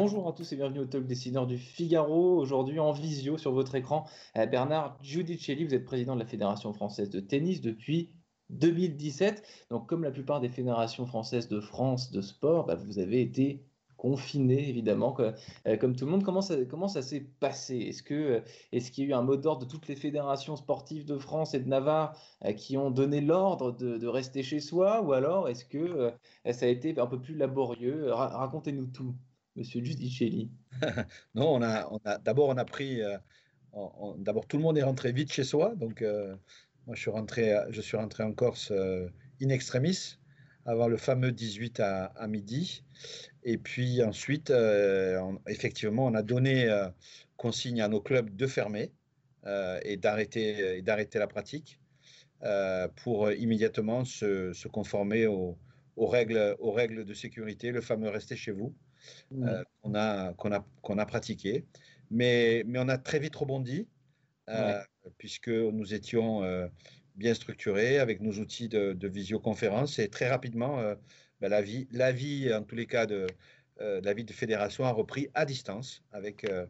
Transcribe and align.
Bonjour 0.00 0.28
à 0.28 0.32
tous 0.32 0.52
et 0.52 0.56
bienvenue 0.56 0.78
au 0.78 0.84
Talk 0.84 1.06
Dessineur 1.06 1.44
du 1.44 1.58
Figaro. 1.58 2.38
Aujourd'hui 2.38 2.78
en 2.78 2.92
visio 2.92 3.36
sur 3.36 3.50
votre 3.50 3.74
écran, 3.74 4.06
euh, 4.36 4.46
Bernard 4.46 4.96
Giudicelli, 5.02 5.64
vous 5.64 5.74
êtes 5.74 5.84
président 5.84 6.14
de 6.14 6.20
la 6.20 6.24
Fédération 6.24 6.72
française 6.72 7.10
de 7.10 7.18
tennis 7.18 7.60
depuis 7.60 8.12
2017. 8.50 9.42
Donc 9.70 9.88
comme 9.88 10.04
la 10.04 10.12
plupart 10.12 10.40
des 10.40 10.50
fédérations 10.50 11.04
françaises 11.04 11.48
de 11.48 11.58
France 11.58 12.12
de 12.12 12.20
sport, 12.20 12.66
bah, 12.66 12.76
vous 12.76 13.00
avez 13.00 13.20
été 13.20 13.64
confiné 13.96 14.68
évidemment 14.68 15.16
euh, 15.18 15.76
comme 15.78 15.96
tout 15.96 16.04
le 16.04 16.12
monde. 16.12 16.22
Comment 16.22 16.42
ça, 16.42 16.54
comment 16.66 16.86
ça 16.86 17.02
s'est 17.02 17.26
passé? 17.40 17.78
Est-ce 17.78 18.04
euh, 18.14 18.40
est-ce 18.70 18.92
qu'il 18.92 19.02
y 19.02 19.06
a 19.08 19.10
eu 19.10 19.14
un 19.14 19.22
mot 19.22 19.36
d'ordre 19.36 19.66
de 19.66 19.68
toutes 19.68 19.88
les 19.88 19.96
fédérations 19.96 20.54
sportives 20.54 21.06
de 21.06 21.18
France 21.18 21.54
et 21.54 21.58
de 21.58 21.68
Navarre 21.68 22.16
qui 22.56 22.76
ont 22.76 22.92
donné 22.92 23.20
l'ordre 23.20 23.72
de, 23.72 24.06
rester 24.06 24.44
chez 24.44 24.60
soi? 24.60 25.02
Ou 25.02 25.12
alors 25.12 25.48
est-ce 25.48 25.64
que 25.64 26.12
ça 26.52 26.66
a 26.66 26.68
été 26.68 26.96
un 27.00 27.06
peu 27.08 27.20
plus 27.20 27.34
laborieux? 27.34 28.12
Racontez-nous 28.12 28.86
tout, 28.86 29.16
Monsieur 29.58 29.82
Giudicelli. 29.82 30.50
non, 31.34 31.56
on 31.56 31.62
a, 31.62 32.18
d'abord 32.18 32.48
on 32.48 32.56
a 32.56 32.64
pris 32.64 33.00
d'abord 34.18 34.46
tout 34.46 34.56
le 34.56 34.62
monde 34.62 34.78
est 34.78 34.82
rentré 34.82 35.12
vite 35.12 35.32
chez 35.32 35.44
soi 35.44 35.74
donc 35.76 36.02
moi 36.86 36.94
je 36.94 37.00
suis 37.00 37.10
rentré 37.10 37.54
je 37.70 37.80
suis 37.80 37.96
rentré 37.96 38.22
en 38.22 38.32
Corse 38.32 38.72
in 39.42 39.48
extremis 39.50 40.18
avant 40.68 40.86
le 40.86 40.98
fameux 40.98 41.32
18 41.32 41.80
à, 41.80 42.04
à 42.04 42.28
midi. 42.28 42.84
Et 43.42 43.56
puis 43.56 44.02
ensuite, 44.02 44.50
euh, 44.50 45.20
effectivement, 45.46 46.06
on 46.06 46.14
a 46.14 46.22
donné 46.22 46.68
euh, 46.68 46.88
consigne 47.38 47.80
à 47.80 47.88
nos 47.88 48.02
clubs 48.02 48.36
de 48.36 48.46
fermer 48.46 48.92
euh, 49.46 49.80
et 49.82 49.96
d'arrêter 49.96 50.82
la 51.14 51.26
pratique 51.26 51.80
pour 52.96 53.32
immédiatement 53.32 54.04
se, 54.04 54.52
se 54.52 54.68
conformer 54.68 55.26
aux, 55.26 55.58
aux, 55.96 56.06
règles, 56.06 56.54
aux 56.60 56.70
règles 56.70 57.04
de 57.04 57.14
sécurité, 57.14 57.72
le 57.72 57.80
fameux 57.80 58.10
rester 58.10 58.36
chez 58.36 58.52
vous 58.52 58.72
mmh. 59.30 59.50
qu'on 59.82 59.94
a, 59.94 60.32
qu'on 60.34 60.52
a, 60.52 60.66
qu'on 60.82 60.98
a 60.98 61.06
pratiqué. 61.06 61.64
Mais, 62.10 62.62
mais 62.66 62.78
on 62.78 62.88
a 62.88 62.98
très 62.98 63.18
vite 63.18 63.36
rebondi. 63.36 63.86
puisque 65.18 65.48
nous 65.48 65.94
étions 65.94 66.42
bien 67.18 67.34
structuré 67.34 67.98
avec 67.98 68.20
nos 68.20 68.32
outils 68.32 68.68
de, 68.68 69.08
visioconférence 69.08 69.98
et 69.98 70.08
très 70.08 70.30
rapidement, 70.30 70.78
euh, 70.78 70.94
ben, 71.40 71.48
la, 71.48 71.60
vie, 71.60 71.88
la 71.90 72.12
vie, 72.12 72.52
en 72.54 72.62
tous 72.62 72.76
les 72.76 72.86
cas, 72.86 73.06
de, 73.06 73.26
euh, 73.80 74.00
la 74.02 74.14
vie 74.14 74.24
de 74.24 74.32
fédération 74.32 74.84
a 74.84 74.92
repris 74.92 75.28
à 75.34 75.44
distance 75.44 76.02
avec, 76.12 76.44
euh, 76.44 76.64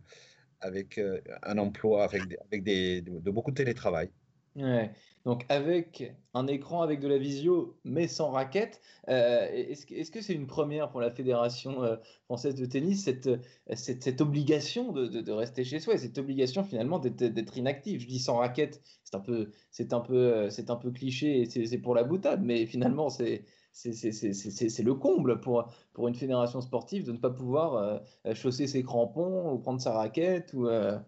avec 0.60 1.00
un 1.42 1.58
emploi, 1.58 2.04
avec, 2.04 2.22
avec 2.46 2.64
des, 2.64 3.02
de, 3.02 3.30
beaucoup 3.30 3.50
de 3.50 3.56
télétravail. 3.56 4.10
Ouais. 4.56 4.90
Donc 5.28 5.44
avec 5.50 6.14
un 6.32 6.46
écran 6.46 6.80
avec 6.80 7.00
de 7.00 7.06
la 7.06 7.18
visio, 7.18 7.76
mais 7.84 8.08
sans 8.08 8.30
raquette, 8.30 8.80
est-ce 9.08 10.10
que 10.10 10.22
c'est 10.22 10.32
une 10.32 10.46
première 10.46 10.88
pour 10.88 11.02
la 11.02 11.10
fédération 11.10 11.98
française 12.24 12.54
de 12.54 12.64
tennis 12.64 13.04
cette, 13.04 13.28
cette, 13.74 14.22
obligation 14.22 14.90
de, 14.90 15.30
rester 15.30 15.64
chez 15.64 15.80
soi 15.80 15.92
et 15.92 15.98
cette 15.98 16.16
obligation 16.16 16.64
finalement 16.64 16.98
d'être 16.98 17.58
inactif 17.58 18.00
Je 18.00 18.06
dis 18.06 18.20
sans 18.20 18.38
raquette, 18.38 18.80
c'est 19.04 19.16
un 19.16 19.20
peu, 19.20 19.50
un 19.92 20.48
c'est 20.48 20.70
un 20.70 20.76
peu 20.76 20.90
cliché 20.90 21.42
et 21.42 21.66
c'est 21.66 21.76
pour 21.76 21.94
la 21.94 22.04
boutade, 22.04 22.42
mais 22.42 22.64
finalement 22.64 23.10
c'est 23.10 23.44
c'est 23.74 24.82
le 24.82 24.94
comble 24.94 25.40
pour, 25.40 25.70
pour 25.92 26.08
une 26.08 26.14
fédération 26.14 26.62
sportive 26.62 27.04
de 27.04 27.12
ne 27.12 27.18
pas 27.18 27.28
pouvoir 27.28 27.74
euh, 27.74 27.98
chausser 28.32 28.66
ses 28.66 28.82
crampons 28.82 29.52
ou 29.52 29.58
prendre 29.58 29.82
sa 29.82 29.92
raquette 29.92 30.54
ou 30.54 30.68
euh, 30.68 30.98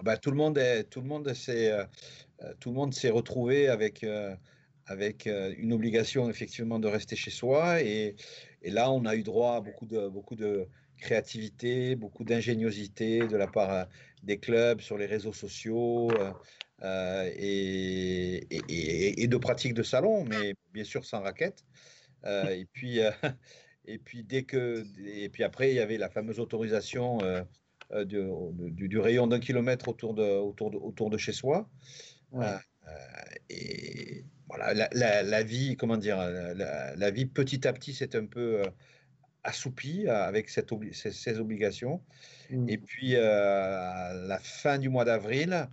ah 0.00 0.02
bah, 0.02 0.16
tout 0.16 0.30
le 0.30 0.36
monde 0.38 0.56
est, 0.56 0.84
tout 0.84 1.02
le 1.02 1.06
monde 1.06 1.30
s'est 1.34 1.70
euh, 1.70 1.84
tout 2.58 2.70
le 2.70 2.76
monde 2.76 2.94
s'est 2.94 3.10
retrouvé 3.10 3.68
avec 3.68 4.04
avec 4.86 5.26
une 5.26 5.72
obligation 5.72 6.28
effectivement 6.30 6.78
de 6.78 6.88
rester 6.88 7.16
chez 7.16 7.30
soi 7.30 7.82
et, 7.82 8.16
là 8.64 8.90
on 8.90 9.04
a 9.04 9.14
eu 9.14 9.22
droit 9.22 9.56
à 9.56 9.60
beaucoup 9.60 9.86
de 9.86 10.08
beaucoup 10.08 10.36
de 10.36 10.66
créativité, 10.98 11.96
beaucoup 11.96 12.24
d'ingéniosité 12.24 13.26
de 13.26 13.36
la 13.36 13.46
part 13.46 13.88
des 14.22 14.38
clubs 14.38 14.80
sur 14.80 14.98
les 14.98 15.06
réseaux 15.06 15.32
sociaux, 15.32 16.10
euh, 16.82 17.30
et, 17.36 19.26
de 19.26 19.36
pratiques 19.36 19.74
de 19.74 19.82
salon, 19.82 20.24
mais 20.24 20.54
bien 20.72 20.84
sûr 20.84 21.04
sans 21.04 21.20
raquette. 21.20 21.64
Euh, 22.24 22.48
et 22.50 22.66
puis 22.72 23.00
euh, 23.00 23.10
et 23.84 23.98
puis 23.98 24.24
dès 24.24 24.44
que 24.44 24.84
et 25.06 25.28
puis 25.28 25.44
après 25.44 25.70
il 25.70 25.76
y 25.76 25.80
avait 25.80 25.98
la 25.98 26.08
fameuse 26.08 26.40
autorisation 26.40 27.18
du, 28.04 28.88
du, 28.88 28.98
rayon 28.98 29.26
d'un 29.26 29.40
kilomètre 29.40 29.88
autour 29.88 30.14
de 30.14 30.22
autour 30.22 30.70
de 30.70 30.76
autour 30.76 31.10
de 31.10 31.18
chez 31.18 31.32
soi. 31.32 31.68
Et 33.48 34.24
voilà, 34.48 34.88
la, 34.92 35.22
la, 35.22 35.42
vie, 35.42 35.76
comment 35.76 35.96
dire, 35.96 36.18
la, 36.18 37.10
vie 37.10 37.26
petit 37.26 37.66
à 37.66 37.72
petit 37.72 37.94
s'est 37.94 38.16
un 38.16 38.26
peu 38.26 38.62
assoupie 39.44 40.08
avec 40.08 40.48
cette 40.48 40.70
ces, 40.92 41.38
obligations. 41.38 42.02
Mmh. 42.50 42.68
Et 42.68 42.78
puis 42.78 43.16
à 43.16 44.12
la 44.14 44.38
fin 44.38 44.78
du 44.78 44.88
mois 44.88 45.04
d'avril, 45.04 45.68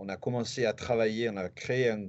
on 0.00 0.08
a 0.08 0.16
commencé 0.16 0.64
à 0.64 0.72
travailler, 0.72 1.28
on 1.28 1.36
a 1.36 1.48
créé 1.48 1.90
un, 1.90 2.08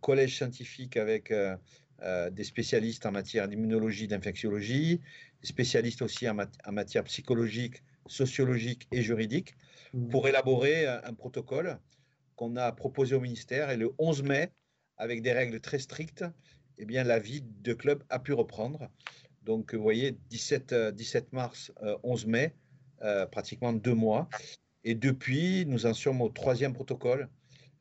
collège 0.00 0.36
scientifique 0.36 0.96
avec 0.96 1.30
euh, 1.30 1.56
euh, 2.02 2.30
des 2.30 2.42
spécialistes 2.42 3.06
en 3.06 3.12
matière 3.12 3.46
d'immunologie, 3.46 4.08
d'infectiologie, 4.08 5.00
des 5.40 5.46
spécialistes 5.46 6.02
aussi 6.02 6.28
en, 6.28 6.34
matière 6.72 7.04
psychologique, 7.04 7.84
sociologique 8.06 8.88
et 8.90 9.02
juridique, 9.02 9.54
mmh. 9.92 10.08
pour 10.08 10.26
élaborer 10.26 10.86
un, 10.86 11.14
protocole 11.14 11.78
qu'on 12.38 12.56
a 12.56 12.70
proposé 12.72 13.14
au 13.16 13.20
ministère. 13.20 13.68
Et 13.70 13.76
le 13.76 13.92
11 13.98 14.22
mai, 14.22 14.52
avec 14.96 15.20
des 15.22 15.32
règles 15.32 15.60
très 15.60 15.80
strictes, 15.80 16.24
eh 16.78 16.86
bien, 16.86 17.02
la 17.04 17.18
vie 17.18 17.42
de 17.42 17.74
club 17.74 18.04
a 18.08 18.20
pu 18.20 18.32
reprendre. 18.32 18.88
Donc, 19.42 19.74
vous 19.74 19.82
voyez, 19.82 20.16
17, 20.30 20.74
17 20.94 21.24
euh, 21.24 21.26
mars, 21.32 21.72
11 22.04 22.26
mai, 22.26 22.54
pratiquement 23.30 23.72
deux 23.72 23.94
mois. 23.94 24.28
Et 24.84 24.94
depuis, 24.94 25.66
nous 25.66 25.86
en 25.86 25.94
sommes 25.94 26.22
au 26.22 26.28
troisième 26.28 26.72
protocole 26.72 27.28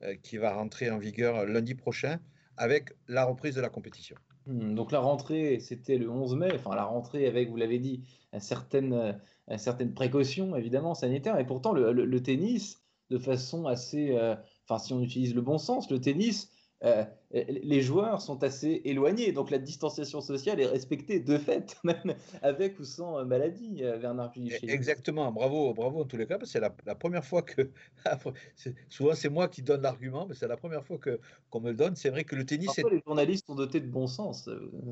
euh, 0.03 0.15
qui 0.23 0.37
va 0.37 0.53
rentrer 0.53 0.89
en 0.89 0.97
vigueur 0.97 1.45
lundi 1.45 1.75
prochain 1.75 2.19
avec 2.57 2.93
la 3.07 3.25
reprise 3.25 3.55
de 3.55 3.61
la 3.61 3.69
compétition. 3.69 4.15
Hmm, 4.47 4.73
donc 4.73 4.91
la 4.91 4.99
rentrée, 4.99 5.59
c'était 5.59 5.97
le 5.97 6.09
11 6.09 6.35
mai, 6.35 6.51
enfin 6.55 6.75
la 6.75 6.85
rentrée 6.85 7.27
avec, 7.27 7.49
vous 7.49 7.57
l'avez 7.57 7.77
dit, 7.77 8.03
certaines, 8.39 9.19
certaines 9.57 9.93
précautions 9.93 10.55
évidemment 10.55 10.95
sanitaires, 10.95 11.37
et 11.37 11.45
pourtant 11.45 11.73
le, 11.73 12.23
tennis, 12.23 12.81
de 13.09 13.17
façon 13.17 13.65
assez, 13.65 14.11
euh, 14.11 14.35
enfin 14.67 14.79
si 14.79 14.93
on 14.93 15.01
utilise 15.01 15.33
le 15.35 15.41
bon 15.41 15.57
sens, 15.57 15.89
le 15.89 15.99
tennis 15.99 16.49
euh, 16.83 17.03
les 17.31 17.81
joueurs 17.81 18.21
sont 18.21 18.43
assez 18.43 18.81
éloignés, 18.85 19.31
donc 19.31 19.49
la 19.49 19.57
distanciation 19.57 20.21
sociale 20.21 20.59
est 20.59 20.67
respectée 20.67 21.19
de 21.19 21.39
fait, 21.39 21.75
même 21.83 22.13
avec 22.43 22.79
ou 22.79 22.83
sans 22.83 23.17
euh, 23.17 23.25
maladie, 23.25 23.79
euh, 23.81 23.97
Bernard 23.97 24.31
Exactement, 24.61 25.31
bravo, 25.31 25.73
bravo 25.73 26.01
en 26.01 26.05
tous 26.05 26.17
les 26.17 26.27
cas, 26.27 26.37
parce 26.37 26.53
que 26.53 26.59
c'est 26.59 26.71
la, 26.85 26.95
première 26.95 27.25
fois 27.25 27.41
que, 27.41 27.71
souvent 28.89 29.15
c'est 29.15 29.29
moi 29.29 29.47
qui 29.47 29.63
donne 29.63 29.81
l'argument, 29.81 30.27
mais 30.27 30.35
c'est 30.35 30.47
la 30.47 30.55
première 30.55 30.85
fois 30.85 30.99
que 30.99 31.19
qu'on 31.49 31.61
me 31.61 31.71
le 31.71 31.75
donne. 31.75 31.95
C'est 31.95 32.11
vrai 32.11 32.23
que 32.23 32.35
le 32.35 32.45
tennis. 32.45 32.67
Parfois, 32.67 32.91
les 32.91 33.01
journalistes 33.05 33.47
sont 33.47 33.55
dotés 33.55 33.79
de 33.79 33.89
bon 33.89 34.05
sens. 34.05 34.47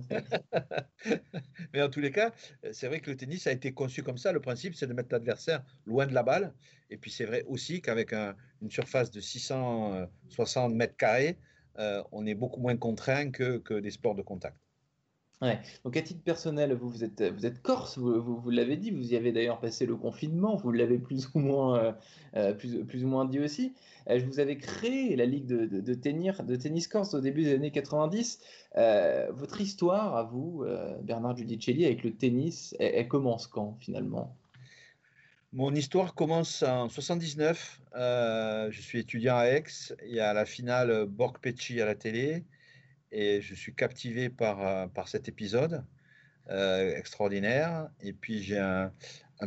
mais 1.74 1.82
en 1.84 1.90
tous 1.90 2.00
les 2.00 2.12
cas, 2.12 2.34
c'est 2.72 2.88
vrai 2.88 3.00
que 3.00 3.12
le 3.12 3.16
tennis 3.16 3.46
a 3.46 3.52
été 3.52 3.74
conçu 3.74 4.02
comme 4.02 4.18
ça. 4.18 4.32
Le 4.32 4.40
principe, 4.40 4.74
c'est 4.74 4.88
de 4.88 4.94
mettre 4.94 5.10
l'adversaire 5.12 5.64
loin 5.86 6.08
de 6.08 6.14
la 6.14 6.24
balle, 6.24 6.54
et 6.90 6.98
puis 6.98 7.12
c'est 7.12 7.26
vrai 7.26 7.44
aussi 7.48 7.82
qu'avec 7.82 8.12
une 8.14 8.72
surface 8.72 9.12
de 9.12 9.20
660 9.22 10.74
mètres 10.74 10.98
carrés. 10.98 11.38
Euh, 11.80 12.04
on 12.12 12.26
est 12.26 12.36
beaucoup 12.36 12.60
moins 12.60 12.78
contraint 12.78 13.32
que, 13.32 13.58
que 13.58 13.74
des 13.74 13.92
sports 13.92 14.16
de 14.16 14.22
contact. 14.22 14.58
Ouais. 15.42 15.60
Donc 15.84 15.98
à 15.98 16.02
titre 16.02 16.22
personnel, 16.24 16.74
vous, 16.74 17.04
êtes, 17.04 17.22
vous 17.22 17.46
êtes 17.46 17.62
corse, 17.62 17.98
vous, 17.98 18.22
vous, 18.22 18.50
l'avez 18.50 18.78
dit, 18.78 18.92
vous 18.92 19.12
y 19.12 19.18
avez 19.18 19.34
d'ailleurs 19.34 19.60
passé 19.60 19.86
le 19.86 19.98
confinement, 19.98 20.56
vous 20.56 20.72
l'avez 20.72 20.98
plus 20.98 21.30
ou 21.36 21.40
moins, 21.40 21.78
euh, 21.78 21.92
euh, 22.38 22.54
plus, 22.54 22.86
plus, 22.86 23.04
ou 23.04 23.10
moins 23.10 23.26
dit 23.26 23.42
aussi. 23.42 23.74
je 24.08 24.26
vous 24.26 24.40
avais 24.40 24.58
créé 24.58 25.16
la 25.18 25.26
ligue 25.26 25.46
de, 25.46 25.66
de, 25.66 25.94
tennis, 25.94 26.40
de 26.40 26.56
tennis 26.56 26.88
corse 26.88 27.14
au 27.14 27.20
début 27.20 27.44
des 27.44 27.54
années 27.54 27.72
90. 27.72 28.40
votre 29.32 29.60
histoire 29.60 30.16
à 30.16 30.24
vous, 30.24 30.64
Bernard 31.04 31.36
Giudicelli, 31.36 31.86
avec 31.86 32.04
le 32.04 32.14
tennis, 32.16 32.74
elle 32.80 33.10
commence 33.10 33.48
quand 33.48 33.76
finalement? 33.82 34.38
Mon 35.56 35.74
histoire 35.74 36.16
commence 36.16 36.64
en 36.64 36.90
79. 36.90 37.82
Euh, 37.96 38.70
je 38.72 38.82
suis 38.82 39.00
étudiant 39.00 39.38
à 39.38 39.46
Aix. 39.46 39.64
Il 40.06 40.14
y 40.14 40.20
a 40.20 40.34
la 40.34 40.46
finale 40.46 41.06
Borg-Pecci 41.06 41.80
à 41.82 41.86
la 41.86 41.96
télé. 41.96 42.44
Et 43.14 43.40
je 43.40 43.56
suis 43.56 43.74
captivé 43.74 44.30
par, 44.30 44.62
euh, 44.62 44.88
par 44.88 45.08
cet 45.08 45.30
épisode 45.30 45.86
euh, 46.50 46.98
extraordinaire. 46.98 47.88
Et 48.02 48.12
puis 48.12 48.44
j'ai 48.44 48.60
un, 48.60 48.92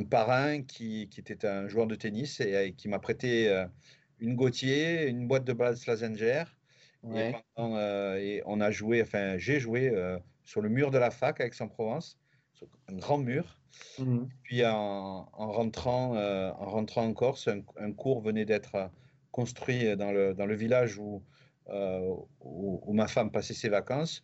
parrain 0.08 0.62
qui, 0.62 1.10
qui, 1.10 1.20
était 1.20 1.46
un 1.46 1.68
joueur 1.68 1.86
de 1.86 1.94
tennis 1.94 2.40
et, 2.40 2.72
qui 2.74 2.88
m'a 2.88 2.98
prêté 2.98 3.66
une 4.18 4.34
Gauthier, 4.34 5.08
une 5.08 5.28
boîte 5.28 5.44
de 5.44 5.52
balles 5.52 5.76
Slazenger. 5.76 6.44
Et, 7.14 7.32
et, 7.58 8.42
on 8.46 8.60
a 8.62 8.70
joué, 8.70 9.02
enfin 9.02 9.36
j'ai 9.36 9.60
joué 9.60 9.92
sur 10.44 10.62
le 10.62 10.70
mur 10.70 10.90
de 10.90 10.96
la 10.98 11.10
fac 11.10 11.40
à 11.40 11.46
Aix-en-Provence 11.46 12.18
un 12.88 12.96
grand 12.96 13.18
mur. 13.18 13.57
Mhm. 13.98 14.28
Puis 14.42 14.64
en, 14.64 15.24
rentrant, 15.32 16.16
euh, 16.16 16.50
en 16.50 16.66
rentrant 16.66 17.04
en 17.04 17.12
Corse, 17.12 17.48
un, 17.48 17.92
cours 17.92 18.20
venait 18.20 18.44
d'être 18.44 18.90
construit 19.32 19.96
dans 19.96 20.12
le, 20.12 20.34
dans 20.34 20.46
le 20.46 20.54
village 20.54 20.98
où, 20.98 21.22
euh, 21.68 22.14
où, 22.40 22.92
ma 22.92 23.08
femme 23.08 23.30
passait 23.30 23.54
ses 23.54 23.68
vacances. 23.68 24.22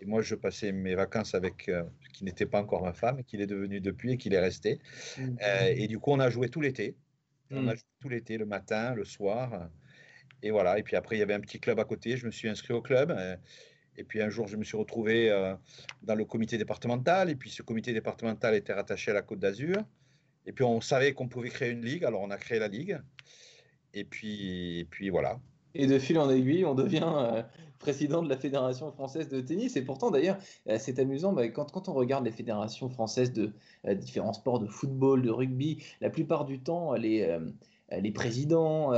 Et 0.00 0.06
moi, 0.06 0.22
je 0.22 0.34
passais 0.34 0.72
mes 0.72 0.94
vacances 0.94 1.34
avec 1.34 1.68
euh, 1.68 1.84
qui 2.12 2.24
n'était 2.24 2.46
pas 2.46 2.60
encore 2.60 2.82
ma 2.82 2.92
femme, 2.92 3.22
qu'il 3.24 3.40
est 3.40 3.46
devenu 3.46 3.80
depuis 3.80 4.12
et 4.12 4.16
qu'il 4.16 4.34
est 4.34 4.40
resté. 4.40 4.80
Mmh. 5.18 5.36
et 5.76 5.86
du 5.86 5.98
coup, 5.98 6.10
on 6.12 6.20
a 6.20 6.30
joué 6.30 6.48
tout 6.48 6.60
l'été. 6.60 6.96
On 7.50 7.68
a 7.68 7.74
mmh. 7.74 7.76
joué 7.76 7.86
tout 8.00 8.08
l'été, 8.08 8.38
le 8.38 8.46
matin, 8.46 8.94
le 8.94 9.04
soir. 9.04 9.68
Et 10.42 10.50
voilà. 10.50 10.78
Et 10.78 10.82
puis 10.82 10.96
après, 10.96 11.16
il 11.16 11.20
y 11.20 11.22
avait 11.22 11.34
un 11.34 11.40
petit 11.40 11.60
club 11.60 11.78
à 11.78 11.84
côté. 11.84 12.16
Je 12.16 12.26
me 12.26 12.30
suis 12.30 12.48
inscrit 12.48 12.74
au 12.74 12.82
club. 12.82 13.10
Et 13.10 13.36
puis 14.02 14.20
un 14.20 14.30
jour, 14.30 14.48
je 14.48 14.56
me 14.56 14.64
suis 14.64 14.76
retrouvé 14.76 15.30
dans 16.02 16.14
le 16.16 16.24
comité 16.24 16.58
départemental. 16.58 17.30
Et 17.30 17.36
puis 17.36 17.50
ce 17.50 17.62
comité 17.62 17.92
départemental 17.92 18.54
était 18.56 18.72
rattaché 18.72 19.12
à 19.12 19.14
la 19.14 19.22
Côte 19.22 19.38
d'Azur. 19.38 19.76
Et 20.46 20.52
puis 20.52 20.64
on 20.64 20.80
savait 20.80 21.12
qu'on 21.12 21.28
pouvait 21.28 21.50
créer 21.50 21.70
une 21.70 21.84
ligue. 21.84 22.04
Alors 22.04 22.22
on 22.22 22.30
a 22.30 22.36
créé 22.36 22.58
la 22.58 22.68
ligue. 22.68 22.98
Et 23.94 24.04
puis, 24.04 24.80
et 24.80 24.84
puis 24.84 25.10
voilà. 25.10 25.38
Et 25.74 25.86
de 25.86 25.98
fil 25.98 26.18
en 26.18 26.30
aiguille, 26.30 26.64
on 26.64 26.74
devient 26.74 27.02
euh, 27.04 27.42
président 27.78 28.22
de 28.22 28.28
la 28.28 28.36
Fédération 28.36 28.92
française 28.92 29.28
de 29.28 29.40
tennis. 29.40 29.76
Et 29.76 29.82
pourtant, 29.82 30.10
d'ailleurs, 30.10 30.38
euh, 30.68 30.76
c'est 30.78 30.98
amusant, 30.98 31.32
bah, 31.32 31.48
quand, 31.48 31.70
quand, 31.72 31.88
on 31.88 31.94
regarde 31.94 32.24
les 32.24 32.30
fédérations 32.30 32.88
françaises 32.88 33.32
de 33.32 33.52
euh, 33.86 33.94
différents 33.94 34.32
sports, 34.32 34.60
de 34.60 34.66
football, 34.66 35.22
de 35.22 35.30
rugby, 35.30 35.84
la 36.00 36.10
plupart 36.10 36.44
du 36.44 36.60
temps, 36.60 36.94
les, 36.94 37.38
les 37.90 38.12
présidents, 38.12 38.92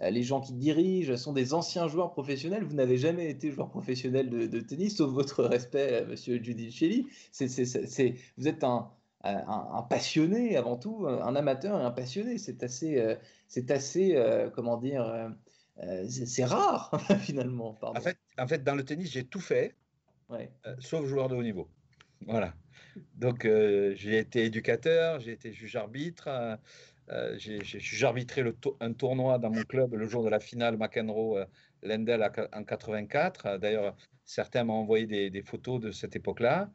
les 0.00 0.22
gens 0.22 0.40
qui 0.40 0.52
dirigent 0.52 1.16
sont 1.16 1.32
des 1.32 1.54
anciens 1.54 1.88
joueurs 1.88 2.10
professionnels. 2.10 2.64
Vous 2.64 2.74
n'avez 2.74 2.98
jamais 2.98 3.30
été 3.30 3.50
joueur 3.50 3.68
professionnel 3.68 4.28
de, 4.28 4.60
tennis, 4.60 4.96
sauf 4.96 5.10
votre 5.10 5.44
respect, 5.44 6.04
monsieur 6.06 6.42
Giudicelli. 6.42 7.06
C'est, 7.30 8.14
vous 8.36 8.48
êtes 8.48 8.64
un, 8.64 8.90
un, 9.22 9.44
un, 9.46 9.82
passionné 9.82 10.56
avant 10.56 10.76
tout, 10.76 11.06
un 11.06 11.36
amateur 11.36 11.80
et 11.80 11.84
un 11.84 11.92
passionné. 11.92 12.36
C'est 12.38 12.62
assez, 12.62 13.16
c'est 13.46 13.70
assez 13.70 14.20
comment 14.54 14.76
dire 14.76 15.32
euh, 15.78 16.06
c'est 16.08 16.44
rare 16.44 16.90
finalement. 17.20 17.78
En, 17.82 18.00
fait, 18.00 18.18
en 18.38 18.46
fait, 18.46 18.62
dans 18.62 18.74
le 18.74 18.84
tennis, 18.84 19.10
j'ai 19.10 19.24
tout 19.24 19.40
fait, 19.40 19.74
euh, 20.30 20.46
sauf 20.78 21.06
joueur 21.06 21.28
de 21.28 21.36
haut 21.36 21.42
niveau. 21.42 21.68
Voilà. 22.26 22.54
Donc, 23.14 23.44
euh, 23.44 23.94
j'ai 23.96 24.18
été 24.18 24.44
éducateur, 24.44 25.18
j'ai 25.20 25.32
été 25.32 25.52
juge-arbitre. 27.36 27.64
j'ai 27.64 27.80
juge-arbitré 27.80 28.44
un 28.80 28.92
tournoi 28.92 29.38
dans 29.38 29.50
mon 29.50 29.62
club 29.62 29.94
le 29.94 30.06
jour 30.06 30.24
de 30.24 30.28
la 30.28 30.40
finale 30.40 30.76
McEnroe-Lendl 30.76 32.48
en 32.52 32.64
84. 32.64 33.58
D'ailleurs, 33.58 33.96
certains 34.24 34.64
m'ont 34.64 34.74
envoyé 34.74 35.30
des, 35.30 35.42
photos 35.42 35.80
de 35.80 35.90
cette 35.90 36.16
époque-là. 36.16 36.70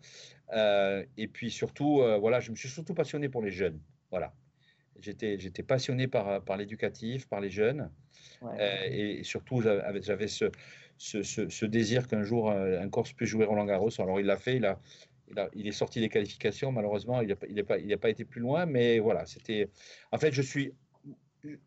et 1.18 1.28
puis 1.28 1.52
surtout, 1.52 2.04
voilà, 2.20 2.40
je 2.40 2.52
me 2.52 2.56
suis 2.56 2.70
surtout 2.70 2.94
passionné 2.94 3.30
pour 3.30 3.42
les 3.42 3.52
jeunes. 3.52 3.80
Voilà. 4.12 4.34
J'étais 5.00 5.64
passionné 5.64 6.08
par, 6.08 6.44
par 6.44 6.58
l'éducatif, 6.58 7.28
par 7.28 7.40
les 7.40 7.50
jeunes. 7.50 7.92
Euh, 8.44 8.88
et 8.90 9.24
surtout, 9.24 9.62
j'avais 9.62 10.28
ce, 10.28 10.52
ce, 10.98 11.24
ce, 11.24 11.66
désir 11.66 12.08
qu'un 12.08 12.24
jour 12.24 12.52
un 12.52 12.90
Corse 12.90 13.14
puisse 13.14 13.30
jouer 13.30 13.46
Roland 13.46 13.66
Garros. 13.66 13.90
Alors 14.00 14.20
il 14.20 14.26
l'a 14.26 14.38
fait, 14.38 14.58
il, 14.58 14.66
a, 14.66 14.80
il, 15.54 15.68
est 15.68 15.72
sorti 15.72 16.00
des 16.00 16.10
qualifications. 16.10 16.72
Malheureusement, 16.72 17.22
il 17.22 17.30
n'a 17.30 17.36
il 17.50 17.64
pas, 17.64 17.78
il 17.78 17.98
pas 17.98 18.10
été 18.10 18.26
plus 18.26 18.42
loin. 18.42 18.66
Mais 18.66 19.00
voilà, 19.00 19.26
c'était. 19.26 19.70
En 20.12 20.18
fait, 20.18 20.32
je 20.32 20.42
suis, 20.42 20.74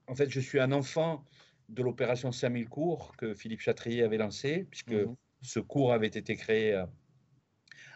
en 0.07 0.15
fait, 0.15 0.31
je 0.31 0.41
suis 0.41 0.61
un 0.61 0.73
enfant 0.73 1.25
de 1.69 1.83
l'opération 1.83 2.33
5000 2.33 2.69
cours 2.69 3.17
que 3.17 3.35
Philippe 3.35 3.61
Chatrier 3.61 4.03
avait 4.03 4.19
lancé, 4.19 4.67
puisque 4.71 4.93
mhm. 4.93 5.15
ce 5.43 5.61
cours 5.61 5.93
avait 5.93 6.09
été 6.09 6.37
créé 6.37 6.75
euh, 6.75 6.85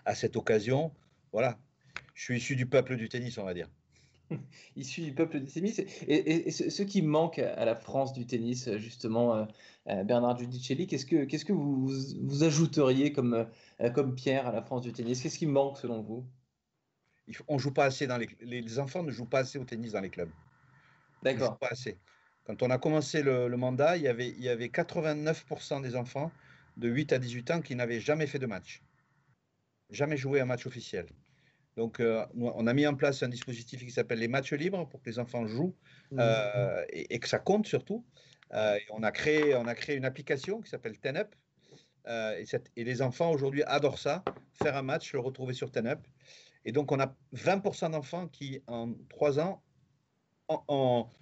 à 0.04 0.14
cette 0.14 0.36
occasion. 0.36 0.92
Voilà, 1.32 1.58
je 2.14 2.22
suis 2.22 2.36
issu 2.36 2.56
du 2.56 2.66
peuple 2.66 2.96
du 2.96 3.08
tennis, 3.08 3.38
on 3.38 3.44
va 3.44 3.54
dire. 3.54 3.68
issu 4.76 5.02
du 5.02 5.12
peuple 5.12 5.40
du 5.40 5.50
tennis. 5.50 5.80
Et, 6.08 6.50
ce, 6.50 6.82
qui 6.82 7.02
manque 7.02 7.38
à 7.38 7.64
la 7.64 7.74
France 7.74 8.12
du 8.12 8.26
tennis, 8.26 8.70
justement, 8.76 9.34
euh, 9.34 9.44
euh, 9.88 10.04
Bernard 10.04 10.38
Giudicelli, 10.38 10.86
qu'est-ce 10.86 11.06
que, 11.06 11.24
qu'est-ce 11.24 11.44
que 11.44 11.52
vous, 11.52 11.88
vous 12.22 12.42
ajouteriez 12.42 13.12
comme, 13.12 13.46
euh, 13.80 13.90
comme 13.90 14.14
pierre 14.14 14.46
à 14.46 14.52
la 14.52 14.62
France 14.62 14.82
du 14.82 14.92
tennis? 14.92 15.22
Qu'est-ce 15.22 15.38
qui 15.38 15.46
manque 15.46 15.78
selon 15.78 16.02
vous? 16.02 16.26
On 17.48 17.58
joue 17.58 17.72
pas 17.72 17.86
assez 17.86 18.06
dans 18.06 18.18
les, 18.18 18.28
les 18.40 18.78
enfants 18.78 19.02
ne 19.02 19.10
jouent 19.10 19.24
pas 19.24 19.40
assez 19.40 19.58
au 19.58 19.64
tennis 19.64 19.92
dans 19.92 20.00
les 20.00 20.10
clubs. 20.10 20.30
D'accord. 21.22 21.58
Pas 21.58 21.68
assez. 21.70 21.98
Quand 22.44 22.62
on 22.62 22.68
a 22.68 22.76
commencé 22.76 23.22
le, 23.22 23.48
le, 23.48 23.56
mandat, 23.56 23.96
il 23.96 24.02
y 24.02 24.08
avait, 24.08 24.28
il 24.28 24.42
y 24.42 24.50
avait 24.50 24.66
89% 24.66 25.80
des 25.80 25.96
enfants 25.96 26.30
de 26.76 26.88
8 26.88 27.14
à 27.14 27.18
18 27.18 27.50
ans 27.52 27.60
qui 27.62 27.74
n'avaient 27.74 28.00
jamais 28.00 28.26
fait 28.26 28.38
de 28.38 28.44
match, 28.44 28.82
jamais 29.88 30.18
joué 30.18 30.40
un 30.40 30.44
match 30.44 30.66
officiel. 30.66 31.06
Donc, 31.76 31.98
euh, 31.98 32.24
on 32.36 32.66
a 32.66 32.74
mis 32.74 32.86
en 32.86 32.94
place 32.94 33.22
un 33.22 33.28
dispositif 33.28 33.84
qui 33.84 33.90
s'appelle 33.90 34.20
les 34.20 34.28
matchs 34.28 34.52
libres 34.52 34.88
pour 34.88 35.02
que 35.02 35.10
les 35.10 35.18
enfants 35.18 35.46
jouent 35.46 35.74
mmh. 36.12 36.18
euh, 36.20 36.84
et, 36.90 37.18
que 37.18 37.28
ça 37.28 37.38
compte 37.38 37.66
surtout. 37.66 38.04
Euh, 38.52 38.78
on, 38.90 39.02
a 39.02 39.10
créé, 39.10 39.56
on 39.56 39.66
a 39.66 39.74
créé 39.74 39.96
une 39.96 40.04
application 40.04 40.60
qui 40.60 40.70
s'appelle 40.70 40.98
TenUp. 40.98 41.34
Et, 42.06 42.44
et, 42.76 42.84
les 42.84 43.02
enfants 43.02 43.32
aujourd'hui 43.32 43.64
adorent 43.64 43.98
ça, 43.98 44.22
faire 44.62 44.76
un 44.76 44.82
match, 44.82 45.12
le 45.14 45.20
retrouver 45.20 45.54
sur 45.54 45.72
TenUp. 45.72 45.98
Et 46.64 46.70
donc, 46.70 46.92
on 46.92 47.00
a 47.00 47.14
20% 47.34 47.90
d'enfants 47.90 48.28
qui, 48.28 48.62
en 48.68 48.94
trois 49.08 49.40
ans, 49.40 49.62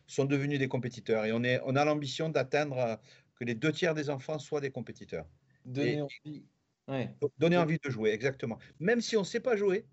sont 0.07 0.25
devenus 0.25 0.59
des 0.59 0.69
compétiteurs. 0.69 1.25
Et 1.25 1.33
on, 1.33 1.43
est, 1.45 1.61
on 1.65 1.77
a 1.77 1.85
l'ambition 1.85 2.29
d'atteindre 2.29 3.01
que 3.37 3.45
les 3.45 3.55
deux 3.55 3.73
tiers 3.73 3.95
des 3.95 4.11
enfants 4.11 4.39
soient 4.39 4.61
des 4.61 4.71
compétiteurs. 4.71 5.27
Donner 5.65 6.03
envie. 6.03 6.45
Donner 7.39 7.57
envie 7.57 7.79
de 7.83 7.89
jouer, 7.89 8.11
exactement. 8.11 8.59
Même 8.81 9.01
si 9.01 9.17
on 9.17 9.21
ne 9.21 9.27
sait 9.27 9.41
pas 9.41 9.57
jouer, 9.57 9.87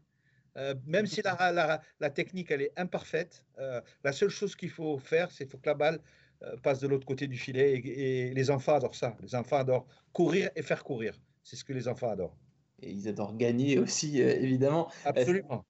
euh, 0.58 0.76
même 0.86 1.06
si 1.06 1.22
la, 1.22 1.82
la, 2.00 2.10
technique 2.10 2.52
elle 2.52 2.62
est 2.62 2.74
imparfaite, 2.78 3.46
euh, 3.60 3.82
la 4.04 4.12
seule 4.12 4.30
chose 4.30 4.56
qu'il 4.56 4.70
faut 4.70 4.98
faire, 4.98 5.32
c'est 5.32 5.48
que 5.48 5.58
la 5.66 5.74
balle 5.74 6.00
euh, 6.44 6.56
passe 6.58 6.80
de 6.80 6.88
l'autre 6.88 7.06
côté 7.06 7.28
du 7.28 7.38
filet. 7.38 7.74
Et, 7.74 8.34
les 8.34 8.52
enfants 8.52 8.76
adorent 8.76 8.96
ça. 8.96 9.16
Les 9.22 9.36
enfants 9.36 9.58
adorent 9.58 9.88
courir 10.14 10.50
et 10.56 10.62
faire 10.62 10.84
courir. 10.84 11.20
C'est 11.44 11.56
ce 11.56 11.64
que 11.64 11.74
les 11.74 11.88
enfants 11.88 12.10
adorent. 12.10 12.38
Et 12.82 12.92
ils 12.92 13.08
adorent 13.08 13.36
gagner 13.36 13.78
aussi, 13.78 14.22
évidemment. 14.22 14.90
Absolument. 15.04 15.66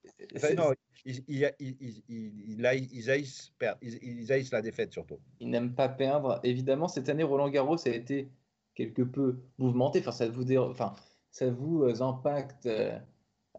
non, 0.56 0.74
ils, 1.06 1.24
ils, 1.28 1.52
ils, 1.60 2.04
ils, 2.08 2.66
haïssent, 2.68 3.52
ils, 3.82 4.32
haïssent 4.32 4.52
la 4.52 4.62
défaite 4.62 4.94
surtout. 4.94 5.20
Ils 5.40 5.50
n'aiment 5.50 5.74
pas 5.74 5.90
perdre. 5.90 6.40
Évidemment, 6.44 6.88
cette 6.88 7.10
année, 7.10 7.24
Roland 7.24 7.50
Garros 7.50 7.88
a 7.88 7.90
été 7.90 8.30
quelque 8.76 9.02
peu 9.02 9.40
mouvementé. 9.58 10.00
Enfin, 10.00 10.12
ça 10.12 10.28
vous, 10.30 10.56
enfin, 10.58 10.94
ça 11.32 11.50
vous 11.50 11.84
impacte 12.04 12.70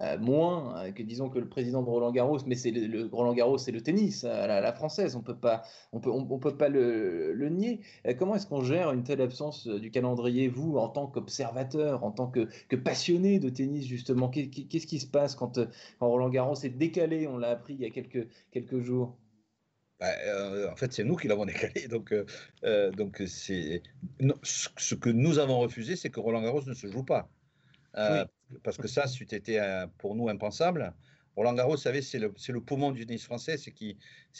euh, 0.02 0.18
moins 0.18 0.78
euh, 0.78 0.92
que 0.92 1.02
disons 1.02 1.28
que 1.28 1.38
le 1.38 1.48
président 1.48 1.82
de 1.82 1.88
Roland 1.88 2.10
Garros, 2.10 2.38
mais 2.46 2.54
c'est 2.54 2.70
le, 2.70 3.08
Roland 3.12 3.34
Garros, 3.34 3.58
c'est 3.58 3.72
le 3.72 3.82
tennis 3.82 4.24
à 4.24 4.46
la, 4.46 4.72
française, 4.72 5.14
on 5.14 5.20
peut 5.20 5.36
pas, 5.36 5.62
on 5.92 6.00
peut, 6.00 6.10
on, 6.10 6.38
peut 6.38 6.56
pas 6.56 6.70
le, 6.70 7.48
nier. 7.50 7.80
Euh, 8.06 8.14
comment 8.14 8.34
est-ce 8.34 8.46
qu'on 8.46 8.62
gère 8.62 8.92
une 8.92 9.02
telle 9.02 9.20
absence 9.20 9.66
du 9.66 9.90
calendrier, 9.90 10.48
vous, 10.48 10.78
en 10.78 10.88
tant 10.88 11.06
qu'observateur, 11.06 12.02
en 12.02 12.12
tant 12.12 12.28
que, 12.28 12.48
passionné 12.76 13.38
de 13.38 13.50
tennis 13.50 13.86
justement, 13.86 14.30
qu'est-ce 14.30 14.86
qui 14.86 15.00
se 15.00 15.06
passe 15.06 15.34
quand, 15.34 15.60
Roland 16.00 16.30
Garros 16.30 16.54
est 16.62 16.70
décalé 16.70 17.26
On 17.26 17.36
l'a 17.36 17.50
appris 17.50 17.74
il 17.74 17.80
y 17.80 17.84
a 17.84 17.90
quelques 17.90 18.26
quelques 18.52 18.80
jours? 18.80 19.18
Bah, 19.98 20.06
en 20.72 20.76
fait, 20.76 20.94
c'est 20.94 21.04
nous 21.04 21.16
qui 21.16 21.28
l'avons 21.28 21.44
décalé. 21.46 21.88
Donc, 21.88 22.14
donc 22.96 23.22
c'est 23.26 23.82
ce 24.42 24.94
que 24.94 25.10
nous 25.10 25.38
avons 25.38 25.58
refusé, 25.58 25.96
c'est 25.96 26.08
que 26.08 26.20
Roland 26.20 26.40
Garros 26.40 26.62
ne 26.66 26.72
se 26.74 26.86
joue 26.86 27.04
pas 27.04 27.28
parce 27.92 28.76
que 28.76 28.88
ça, 28.88 29.06
c'eût 29.06 29.24
été 29.24 29.60
pour 29.98 30.14
nous 30.14 30.28
impensable. 30.28 30.94
Roland 31.36 31.54
Garros, 31.54 31.72
vous 31.72 31.76
savez, 31.78 32.02
c'est 32.02 32.18
le, 32.18 32.34
le, 32.48 32.60
poumon 32.60 32.90
du 32.90 33.06
tennis 33.06 33.24
français, 33.24 33.56
c'est 33.56 33.72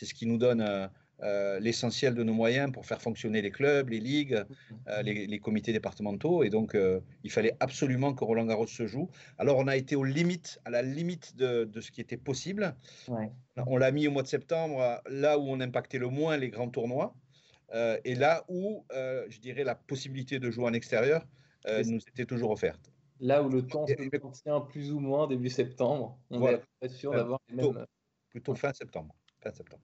ce 0.04 0.14
qui 0.14 0.26
nous 0.26 0.38
donne 0.38 0.60
euh, 0.60 0.86
euh, 1.22 1.60
l'essentiel 1.60 2.14
de 2.14 2.22
nos 2.22 2.32
moyens 2.32 2.72
pour 2.72 2.84
faire 2.84 3.00
fonctionner 3.00 3.42
les 3.42 3.50
clubs, 3.50 3.88
les 3.88 4.00
ligues, 4.00 4.44
euh, 4.88 5.02
les, 5.02 5.38
comités 5.38 5.72
départementaux. 5.72 6.42
Et 6.42 6.50
donc, 6.50 6.76
il 7.24 7.30
fallait 7.30 7.56
absolument 7.60 8.12
que 8.14 8.24
Roland 8.24 8.44
Garros 8.44 8.66
se 8.66 8.86
joue. 8.86 9.08
Alors, 9.38 9.58
on 9.58 9.66
a 9.66 9.76
été 9.76 9.96
aux 9.96 10.04
limites, 10.04 10.60
à 10.64 10.70
la 10.70 10.82
limite 10.82 11.36
de, 11.36 11.64
de 11.64 11.80
ce 11.80 11.90
qui 11.90 12.00
était 12.00 12.16
possible. 12.16 12.74
On 13.56 13.76
l'a 13.76 13.92
mis 13.92 14.08
au 14.08 14.10
mois 14.10 14.22
de 14.22 14.28
septembre, 14.28 15.00
là 15.08 15.38
où 15.38 15.48
on 15.48 15.60
impactait 15.60 15.98
le 15.98 16.08
moins 16.08 16.36
les 16.36 16.50
grands 16.50 16.70
tournois. 16.70 17.14
et 18.04 18.14
là 18.14 18.44
où, 18.48 18.84
je 18.90 19.38
dirais, 19.38 19.64
la 19.64 19.74
possibilité 19.74 20.38
de 20.38 20.50
jouer 20.50 20.66
en 20.66 20.72
extérieur 20.72 21.26
nous 21.66 22.00
était 22.08 22.26
toujours 22.26 22.50
offerte. 22.50 22.90
Là 23.20 23.42
où 23.42 23.48
le 23.48 23.66
temps 23.66 23.86
se 23.86 23.92
maintient 23.92 24.60
plus 24.60 24.92
ou 24.92 24.98
moins 24.98 25.26
début 25.26 25.50
septembre, 25.50 26.18
on 26.30 26.46
est 26.46 26.62
est 26.80 26.88
sûr 26.88 27.12
d'avoir 27.12 27.38
les 27.50 27.56
mêmes. 27.56 27.86
Plutôt 28.30 28.54
fin 28.54 28.72
septembre. 28.72 29.14
Fin 29.40 29.52
septembre. 29.52 29.82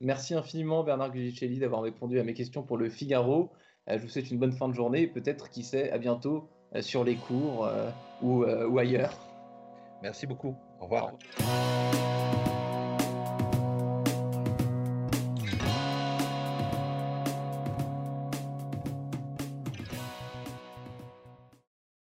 Merci 0.00 0.34
infiniment 0.34 0.82
Bernard 0.82 1.12
Gugicelli 1.12 1.58
d'avoir 1.58 1.82
répondu 1.82 2.18
à 2.18 2.24
mes 2.24 2.34
questions 2.34 2.62
pour 2.62 2.76
le 2.76 2.90
Figaro. 2.90 3.50
Euh, 3.88 3.98
je 3.98 4.02
vous 4.02 4.08
souhaite 4.08 4.30
une 4.30 4.38
bonne 4.38 4.52
fin 4.52 4.68
de 4.68 4.74
journée 4.74 5.02
et 5.02 5.06
peut-être, 5.06 5.50
qui 5.50 5.62
sait, 5.62 5.90
à 5.90 5.98
bientôt 5.98 6.48
euh, 6.74 6.82
sur 6.82 7.04
les 7.04 7.16
cours 7.16 7.66
euh, 7.66 7.90
ou, 8.22 8.44
ou 8.44 8.78
ailleurs. 8.78 9.16
Merci 10.02 10.26
beaucoup. 10.26 10.54
Au 10.80 10.84
revoir. 10.84 11.04
Au 11.04 11.16
revoir. 11.42 12.23